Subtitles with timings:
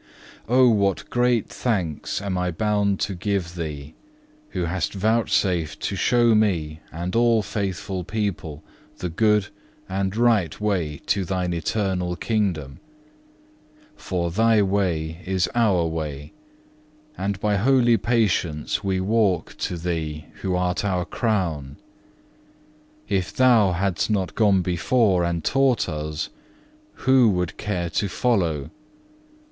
[0.47, 0.55] 3.
[0.57, 3.93] Oh what great thanks am I bound to give Thee,
[4.49, 8.63] who hast vouchsafed to show me and all faithful people
[8.97, 9.49] the good
[9.87, 12.79] and right way to Thine eternal kingdom,
[13.95, 16.33] for Thy way is our way,
[17.15, 21.77] and by holy patience we walk to Thee who art our Crown.
[23.07, 26.29] If Thou hadst not gone before and taught us,
[27.05, 28.71] who would care to follow?